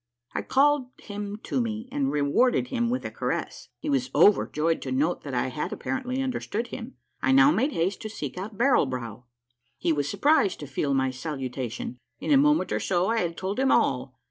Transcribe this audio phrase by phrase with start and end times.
[0.33, 3.69] I called him to me and rewarded him with a caress.
[3.77, 6.95] He was overjoyed to note that I had apparently understood him.
[7.21, 9.25] I now made haste to seek out Barrel Brow.
[9.77, 11.99] He was surprised to feel my salutation.
[12.19, 14.17] In a moment or so I had told him all.